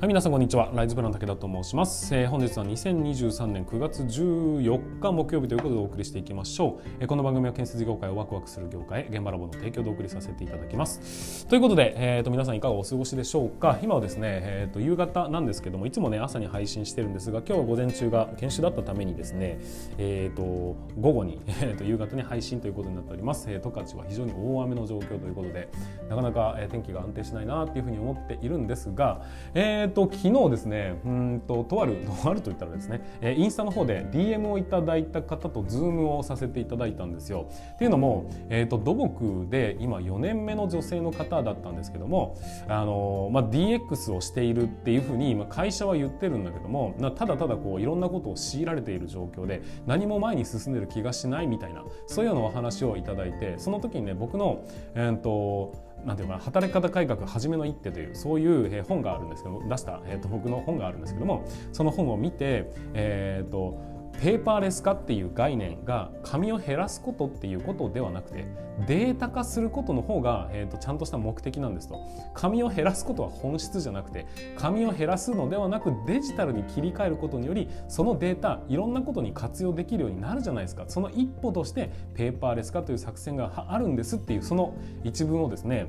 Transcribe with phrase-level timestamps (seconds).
[0.00, 0.70] はい、皆さんこんにちは。
[0.74, 2.16] ライズプラン武田と申します。
[2.16, 6.88] えー、本日は2023年9月14日木曜日ということでお送りしていきましょう。
[7.00, 11.46] えー、この番組は建設業界をワクワクする業界現場ラボの提供でお送りさせていただきます。
[11.48, 13.78] ということで、えー、と皆さんいかがお過ごしでしょうか。
[13.82, 19.58] 今はですね、えー、と夕方なんですけども、いつもね朝に配信してるんですが、今日は午前中が研修だったためにですね、
[19.98, 20.42] えー、と
[20.98, 23.50] 午後に、えー、と夕方に配信ということになっております。
[23.50, 25.68] えー、十勝は非常に大雨の状況ということで、
[26.08, 29.20] なかなか、天気が安定しないなっていうふうに思っているんですが、
[29.52, 37.46] えー、と昨日ですねうんと とあるとあるといったらですね、えインスタの方で DM をいただいた方とズームをさせていただいたんですよ。
[37.74, 42.36] っていうのも、えーと、土木で今4年目の女性の方だったんですけども
[42.68, 63.89] あの、まあ、DX をしているっていうふうに今会社は言ってるんだけどもただただこういろんなことを強いられている状況で何も前に進んでる気がしないみたいなそういうようなお話をいただいてその時にね僕の、えーとなんていうか働き方改革初めの一手というそういう本があるんですけど出した、えー、と僕の本があるんですけどもその本を見て、えーと
[64.20, 68.44] ペーパーレス化っていう概念が紙を減らすことっていうことではなくて
[68.86, 71.98] データ化することの方が、えーと、ちゃんとした目的なんですと。
[72.34, 74.26] 紙を減らすことは本質じゃなくて
[74.56, 80.84] 紙を減らすのではなくデジタルに切り替えることによりそのデータいろんなことに活用できるようになるじゃないですか。
[80.86, 85.86] その一歩としてペーパーレス化という作戦があるんですっていうその一文をですね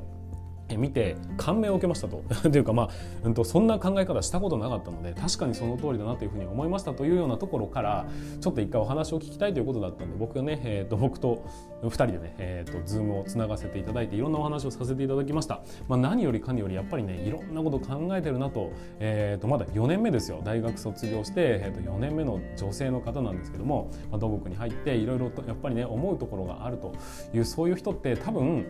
[0.77, 2.23] 見て感銘を受けましたと。
[2.49, 2.89] というかまあ、
[3.23, 8.05] うん、とそんな考え方したことなかったので確かにその通りだなというふうに思いましたというようなところから
[8.39, 11.43] ちょっと一回お話を聞きたいということだったんで僕がね、えー、と僕と
[11.83, 20.41] 2人でね、えー、とズームをつながせていただいていろんなお話をさせていただきました、まあ、何よりかによりやっぱりねいろんなこと考えてるなと,、えー、とまだ4年目ですよ。
[20.43, 26.93] 大学卒業して、えー、と4年目の女性の方なんですけども、まあ、土木に入っていろいろとやっぱりね思うところがあると
[27.33, 28.65] いうそういう人って多分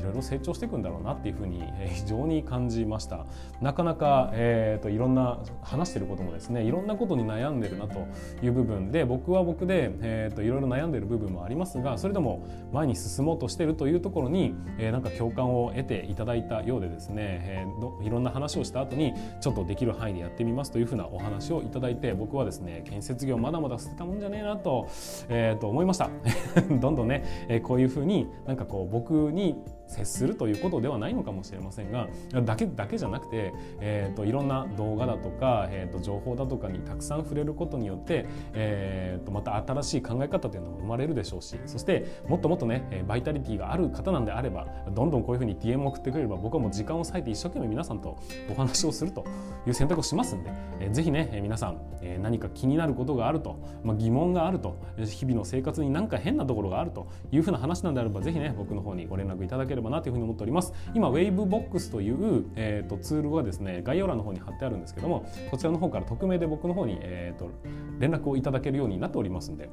[0.00, 3.26] いろいろ成長していくんだろうなっていうふうに非常に感じました。
[3.60, 8.06] なかなか、えーと、いろんな話してることもですねいろんなことに悩んでるなと
[8.42, 24.88] いう部分で僕は僕で、えーと、いろいろ悩んでる部分もありますがそれでも前に進もうとしてるというところに、えー、なんか共感を得ていただいたようでですね、えー、いろんな話をした後にちょっとできる範囲でやってみますというふうなお話をいただいて僕はですね建設業まだまだ捨てたもんじゃねえなと,、
[25.28, 26.10] えー、と思いました。
[26.80, 29.56] どんどんね、えー、こういうふうになんかこう僕に
[29.90, 32.08] 接するということではないのかもしれませんが
[32.42, 48.18] だけだけじゃなくて、えーと、いろんな動画だとか、えーと、情報だとかにたくさん触れることによって、えーと、また新しい考え方というのも生まれるでしょうしそしてもっともっとねバイタリティがある方なんであればどんどんこういうふうに DM を送ってくれれば僕はもう時間を割いて一生懸命皆さんと
[48.50, 49.24] お話をすると
[49.66, 60.74] いう選択をしますんで、えー、ぜひね皆さん、え、何か気になることがあると、まあ、疑問があると日々の生活に何か変なところがあるというふうな話なんであればぜひね僕の方にご連絡いただければなというふうに思っております。
[60.94, 67.50] 今 Wavebox という、えーと、ツールはですね概要欄の方に貼ってあるんですけどもこちらの方から匿名で僕の方に、えーと、
[67.98, 69.70] 連絡をいただけるようになっておりますんで、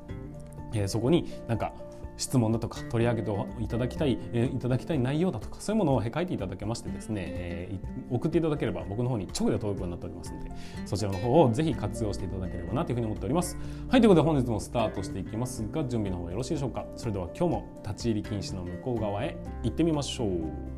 [0.74, 1.74] えー、そこになんか
[2.18, 7.80] 質問だとか取り上げていただきたい、え、いただきたい内容だとかそういうものを書いていただけましてですね、え、
[8.10, 10.52] 送っていただければ僕の方に直で届くようになっておりますので
[10.86, 13.58] そちらの方をぜひ活用していただければなというふうに思っております。
[13.90, 16.86] はいということで本日もスタートしていきますが準備の方はよろしいでしょうか。
[16.96, 20.78] それでは今日も立ち入り禁止の向こう側へ行ってみましょう。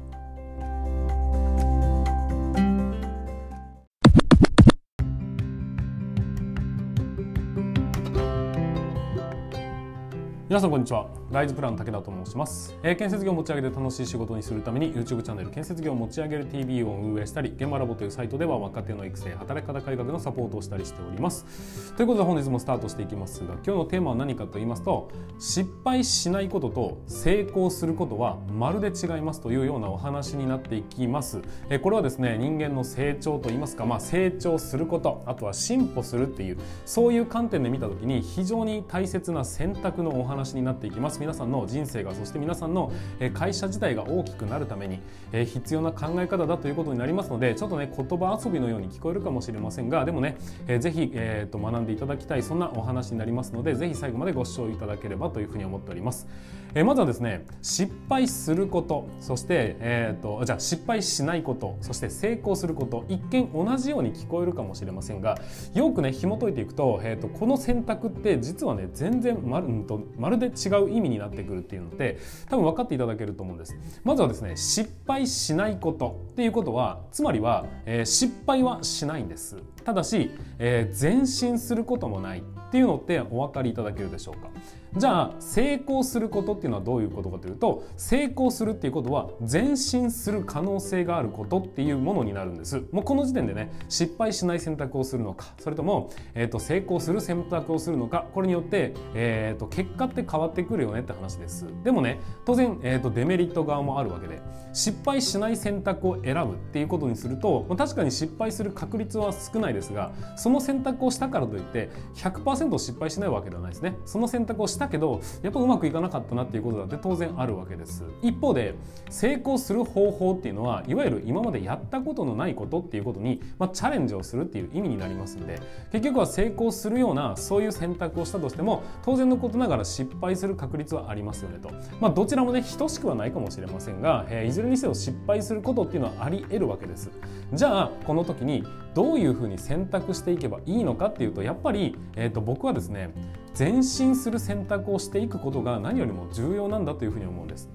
[10.50, 11.19] 皆さんこんにちは。
[11.32, 21.94] ライズプラン武田と申します、えー、建設業を持ち上げて楽しい仕事にするために YouTube チャンネル建設業を持ち上げる TV を運営したり現場ラボというサイトでは若手の育成働き方改革のサポートをしたりしております。
[21.96, 23.42] ということで本日もスタートしていきます。
[23.42, 41.19] が今日のテーマは何かと言いますと失敗しないことと成功することはまるで違いますというようなお話になっていきます、えー、これはですね人間の成長と言いますか、まあ、成長することあとは進歩するっていうそういう観点で見た時に非常に大切な選択のお話になっていきます。
[41.20, 42.92] 皆さんの人生がそして皆さんの
[43.34, 45.00] 会社自体が大きくなるために
[45.32, 50.38] 必要な考え方だということになりますのでちょっとね言葉遊びのように聞こえるかもしれませんがでもね
[50.80, 56.28] 是非、えー、と学んでいただきたいそんなお話になりますので是非最後までご視聴いただければというふうに思っております。
[56.76, 65.40] えまずはですね失敗することそして、えーと、じゃあ失敗しないことそして成功すること一見同じように聞こえるかもしれませんが
[65.74, 72.20] よくね紐解いていくと,、えーと、この選択って実はね全然まる,、うんと、まるで違う意味になってくるっていうので
[72.50, 73.76] 多分分かっていただけると思うんです。
[74.04, 79.58] まずはですね失敗しないことっていうことはつまりは、えー、失敗はしないんです。
[79.84, 84.50] ただし、えー、前進することもないっていうのってお分かりいただけるでしょうか。
[84.98, 92.84] じゃあ成功することっていうのはどういうことかというと成功するっていうことは前進する可能性があることっていうものになるんです。
[92.92, 101.68] もうこの時点でね失敗しない選択をするのかそれとも、えーと、成功する選択をするのかこれによって、えーと、結果って変わってくるよねって話です。
[101.84, 104.42] でもね当然、えーとデメリット側もあるわけで
[104.74, 113.96] 失敗しない選択を選ぶっていうことにすると確かに失敗する確率は少ないですがその選択をしたからといって100%失敗しないわけではないですね。
[114.06, 118.04] その選択をしたけどやっぱうまくいかなかったなっていうことだって当然あるわけです。
[118.22, 118.74] 一方で
[119.10, 125.60] 成功する方法っていうのはいわゆる今までやったことのないことっていうことに、まあ、チャレンジをするっていう意味になりますんで
[125.92, 137.12] 結局は成功するようなそういう選択をしたとしても当然のことながら失敗する確率はありますよねと、まあ、どちらもね等しくはないかもしれませんが、えー、いずれにせよ失敗することっていうのはあり得るわけです。
[137.54, 143.12] じゃあこの時にどういうふうに選択していけばいいのかっていうとやっぱり、えー、と僕はですね
[143.60, 147.70] 前進する選択をしていくことが何よりも重要なんだというふうに思うんです。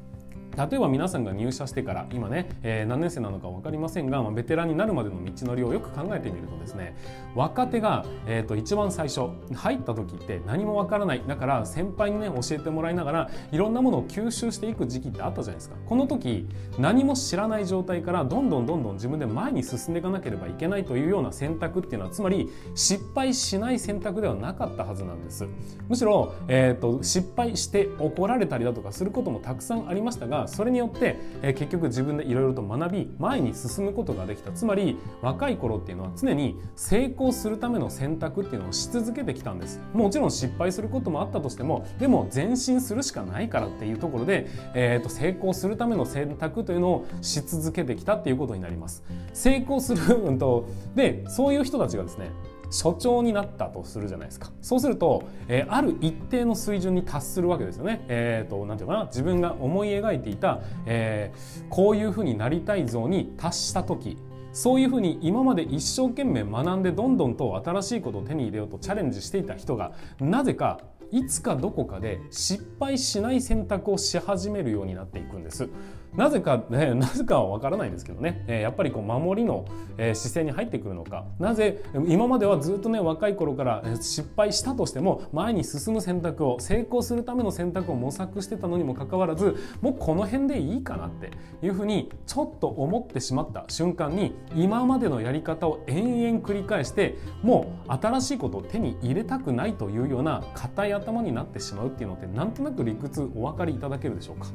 [0.56, 6.96] 例えば皆さんが入社してから今ね、えー、何年生なのか分かりませんが、まあ、ベテランになるまでの道のりをよく考えてみるとですね
[7.34, 11.22] 若手が、えー、と一番最初入った時って何も分からない。
[11.26, 15.76] だから先輩にね教えてもらいながらいろんなものを吸収していく時期ってあったじゃないですか。
[15.86, 16.48] この時
[16.78, 25.46] 何も知らない状態からどんどんどんどん自分で前に進んでいかなければいけないというような選択っていうのはつまり失敗しない選択ではなかったはずなんです。
[25.88, 34.52] むしろ、えーと失敗して怒られたりだとかすることもたくさんありましたがそれによって、え、結局自分でいろいろと学び前に進むことができた。
[34.52, 39.80] つまり若い頃っていうのは常に成功するための選択っていうのをし続けてきたんです。
[39.92, 49.02] もちろん失敗することもあったとしてもでも前進するしかないからっていうところで、えー、と成功するための選択というのをし続けてきたっていうことになります。
[49.32, 52.30] 成功する、うんと、でそういう人たちがですね
[52.74, 58.04] 所長になったとするじゃないですかそうすると、えー、ある一定の水準に達するわけですよね。
[58.08, 64.18] えーと、なんていうかな自分が思い描いていた、えー、こういうふうになりたい像に達した時
[64.52, 70.80] そういうふうに今まで一生懸命学んでどんどんと新しいことを手に入れようとチャレンジしていた人がなぜか
[71.12, 75.68] いつかどこかで失敗しない選択をし始めるようになっていくんです。
[76.16, 79.64] なぜか、ね、 なぜかは分からないんですけどね、え、やっぱりこう守りの、
[79.98, 91.30] え、姿勢に入ってくるのかなぜ今まではずっとね若い頃から失敗したとしても前に進む選択を成功するための選択を模索してたのにもかかわらずもうこの辺でいいかなって
[91.62, 104.46] いうふうにちょっと思ってしまった瞬間に今までのやり方を延々繰り返してもう新しいことを手に入れたくないというような硬い頭になってしまうっていうのってなんとなく理屈お分かりいただけるでしょうか。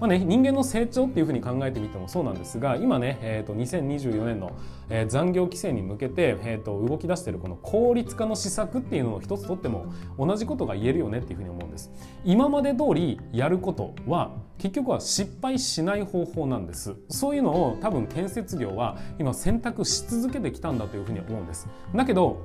[0.00, 4.52] まあね、人間の成長っていうふうに考えてみてもそうなんですが今ね、えーと、2024年の、
[4.90, 11.90] えー、残業規制に向けて、えーと、動き出しているこの効率化の施策っていうのを一つとっても同じことが言えるよねっていうふうに思うんです。
[12.24, 16.96] 今まで通りやることは結局は失敗しない方法なんです。
[17.08, 21.68] そういうのを多分建設業は今選択し続けてきたんだというふうに思うんです。
[21.94, 22.42] だけど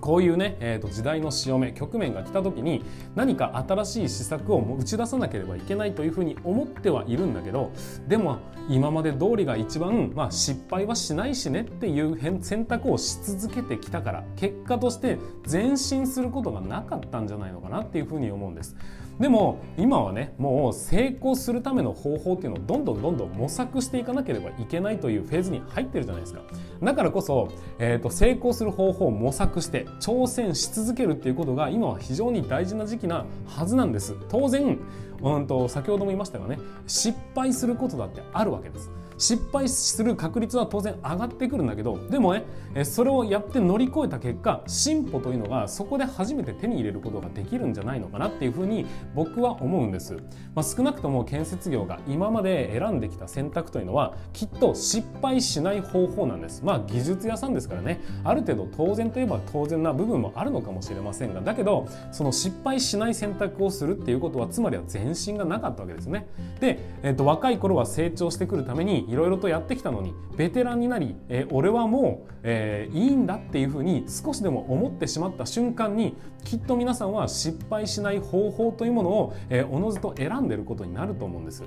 [0.00, 2.84] こういうね、えーと、時代の潮目局面が来た時に
[3.14, 7.72] 何か新しい施策を打ち出さなければいけないというふうに思ってはいるんだけど
[8.06, 8.38] でも
[8.68, 15.18] 今まで通りが一番、まあ、失敗はしないしねっていう選択をし続けてきたから結果として
[15.50, 18.76] 前進することがなかったんじゃないのかなっていうふうに思うんです。
[19.20, 26.42] でも今はねもう成功するための方法っていうのをどんどんどんどん模索していかなければいけないというフェーズに入ってるじゃないですか。
[26.82, 27.48] だからこそ、
[27.78, 34.14] えーと、成功する方法を模索して挑戦し続けるっていうことが今は非常に大事な時期なはずなんです。
[34.28, 34.78] 当然
[35.22, 36.58] うんと先ほども言いましたがね。
[36.86, 38.90] 失敗することだってあるわけです。
[39.18, 42.44] 失敗する確率は当然上がってくるんだけどでもね
[42.84, 50.14] それをやって乗り越えた結果進歩というのがそこで初めて手に入れることができるんじゃないのかなっていうふうに僕は思うんです、
[50.54, 56.62] まあ、少なくとも建設業が今まで選んできた選択というのはきっと失敗しない方法なんです。
[56.64, 58.00] まあ技術屋さんですからね。
[58.24, 66.26] ある程度当然といえば当然な部分もあるのかもしれませんがだけどその失敗しない選択をするっていうことはつまりは前進がなかったわけですね。
[66.60, 81.64] で、えー、と若い頃は成長してくるためにいろいろとやってきたのにベテランになり、えー、俺はもう、えー、いいんだっていうふうに少しでも思ってしまった瞬間にきっと皆さんは失敗しない方法というものを、えー、おのずと選んでることになると思うんです。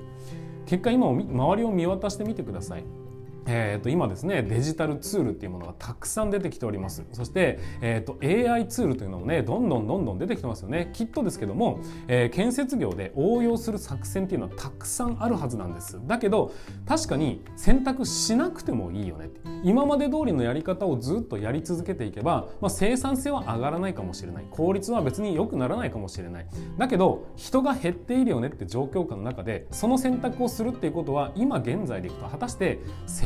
[0.66, 2.84] 結果今周りを見渡してみてください。
[3.48, 7.04] えー、と今ですねデジタルツールっていうものがたくさん出てきております。
[7.14, 10.90] そして、えー、と AI ツールというのもねどんどんどんどん出てきてますよね。
[10.94, 16.00] きっとですけども、えー、建設業で応用する作戦っていうのはたくさんあるはずなんです。
[16.06, 16.52] だけど
[16.86, 19.30] 確かに選択しなくてもいいよね。
[19.64, 24.46] 今まで通りのやり方をずっとやり続けていけば、まあ、生産性は上がらないかもしれない。
[24.52, 26.48] 効率は別に良くならないかもしれない。
[26.78, 32.80] だけど人が減っているよねって状況下の中でその選択をするっていうことは今現在でいくと果たして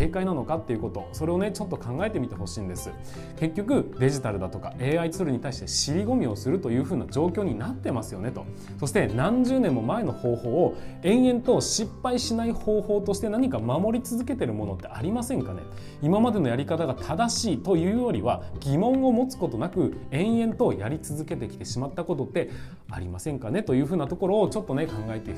[0.03, 2.91] 正解なのかっていうことそれをねちょっと考えてみてほしいんです。
[3.39, 8.45] 結局デジタルだとか AI ツールに対して尻込みをするというふうな状況になってますよねと。
[8.79, 15.61] そして何十年も前の方法を延々と失敗しない方法として何か守り続けてるものってありませんかね。
[16.01, 22.49] 今までのやり方が正しいというよりは疑問を持つことなく延々とやり続けてきてしまったことって
[22.91, 25.33] ありませんかねというふうなところをちょっとね考えて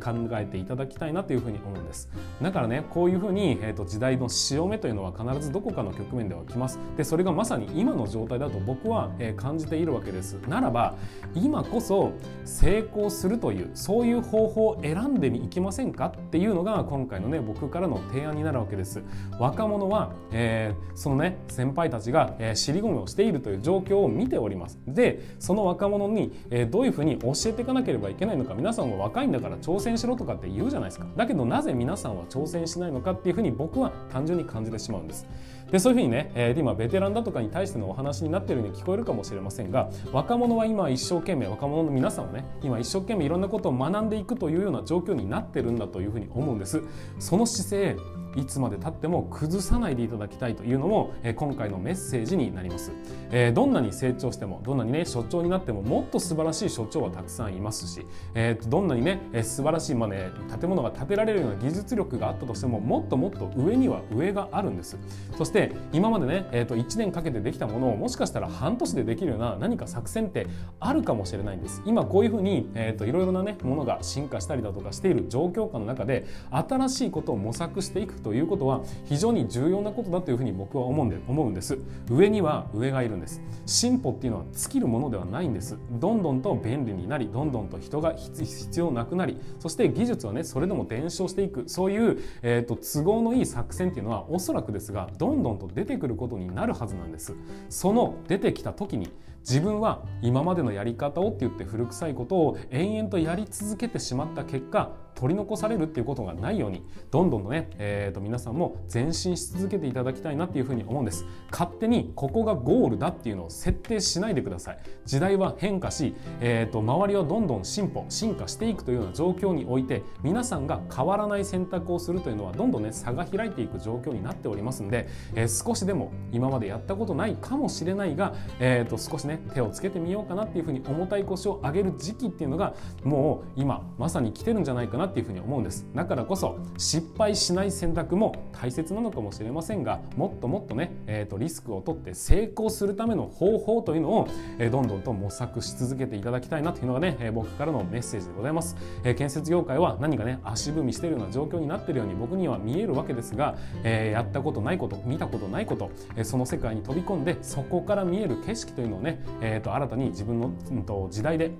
[0.00, 2.08] 考えていただきたいなというふうに思うんです。
[2.40, 6.78] だからねこういうふうに、えーと、時代の潮目というのは必ずどこかの局面では来ます。
[6.96, 10.34] でそれがまさに今の状態だと僕は、感じているわけです。
[10.48, 10.94] ならば
[11.34, 12.12] 今こそ
[12.44, 19.02] 成功するというそういう方法を選んでいきませんかっていうのが今回のね僕からの提案になるわけです。
[19.38, 24.78] 若者は、えー、そのね先輩たちが、えー、尻込みをしているという状況を見ております。
[24.86, 31.06] でその若者に、えー、どういうふうに教えていかなければいけないのか皆さんは若いんだから挑戦しろとかって言うじゃないですか。
[31.16, 35.26] だけどなぜ皆さんは挑戦しないのかっていうふうに僕は単純に感じてしまうんです。
[35.70, 46.82] でそういうふうにね、えー、今ベテランだとかに対してのお話になってるように聞こえるかもしれませんが若者は今一生懸命若者の皆さんはね今一生懸命いろんなことを学んでいくというような状況になってるんだというふうに思うんです。
[47.18, 47.96] その姿勢
[48.36, 52.92] いつまでたっても崩さないでいただきたいというのも、えー、今回のメッセージになります、
[53.30, 64.98] えー、どんなに成長してもどんなにね所長になってももっと素晴らしい所長はたくさんいますし、えー、どんなにね、えー、素晴らしい、まあね、建物が建てられるような技術力があったとしてももっともっと上には上があるんです。
[65.36, 70.46] そして今までね、えー、と1年かけてできたものをもしかしたら半年でできるような何か作戦って
[70.80, 71.82] あるかもしれないんです。
[71.86, 81.78] 今こういうふうに、えー、といろいろなねものが進化したりだとかしている状況下の中で新しいことを模索していくということは非常に重要なことだというふうに僕は思うんで思うんです。
[82.10, 83.40] 上には上がいるんです。
[83.66, 85.78] 進歩っていうのは尽きるものではないんです。
[85.92, 91.68] どんどんと便利になりどんどんと人が必要なくなりそして技術はねそれでも伝承していく。
[91.68, 97.32] そういう、えーと、都合のいい作戦っていうのはおそらくですがどんどんと出てくることになるはずなんです。
[97.68, 99.08] その出てきた時に
[99.48, 111.24] 自分は今までのやり方をって言って古臭いことを延々とやり続けてしまった結果取り残されるっていうことがないようにどんどんとね、えー、と皆さんも前進し続けていただきたいなっていうふうに思うんです。
[111.50, 114.78] 勝手にここがゴールだっていうのを設定しないでください。
[115.04, 135.86] 時代は変化し、えー、と周りはどんどん進歩進化していくというような状況において皆さんが変わらない選択をするというのはどんどんね差が開いていく状況になっておりますんで、えー、少しでも今までやったことないかもしれないが、えー、と少しね手をつけてみようかなっていうふうに重たい腰を上げる時期っていうのがもう今まさに来てるんじゃないかなっていうふうに思うんです。
[135.94, 161.50] だからこそ失敗しない選択も大切なのかもしれませんがもっともっとね、えーと、リスクを取って成功するための方法というのを、えー、どんどんと模索し続けていただきたいなというのがね、えー、僕からのメッセージでございます、えー、建設業界は何かね足踏みしているような状況になっているように僕には見えるわけですが、えー、やったことないこと見たことないこと、えー、その世界に飛び込んでそこから見える景色というのをね、えーと新たに自分の、うん、と時代で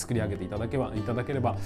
[0.00, 1.56] 作り上げていただけばいただければ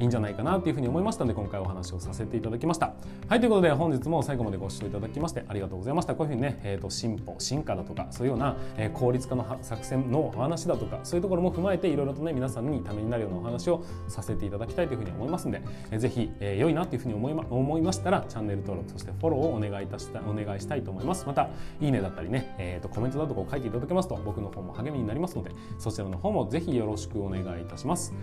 [0.00, 2.94] いいんじゃないかなというふうに思いましたので今回お話をさせていただきました。
[3.28, 6.14] はいということで本日も最後までご視聴いただきましてありがとうございました。
[6.14, 21.26] こういうふうにね、えーと、進歩進化だとかそういうような、えー、効率化の作戦のお話だとかそういうところも踏まえていろいろとね皆さんにためになるようなお話をさせていただきたいというふうに思いますので、えー、ぜひ、えー、良いなというふうに思いま思いましたらチャンネル登録そしてフォローをお願いいたしたお願いしたいと思います。
[21.26, 21.48] また
[21.80, 27.83] いいねだったりね、えーと、コメントだとかを書いていただけますと僕の方も励みになりますのでそちらの方もぜひよろしくお願いいたします。
[27.84, 28.14] します。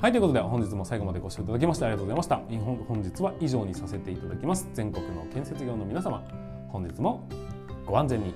[0.00, 2.36] はいということで本日も最後までご視聴いただきましてありがとうございました。
[2.88, 4.68] 本日は以上にさせていただきます。
[4.74, 6.22] 全国の建設業の皆様
[6.68, 7.26] 本日も
[7.86, 8.34] ご安全に。